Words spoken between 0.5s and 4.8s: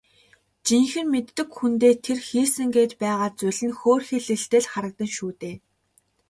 Жинхэнэ мэддэг хүндээ тэр хийсэн гээд байгаа зүйл нь хөөрхийлөлтэй л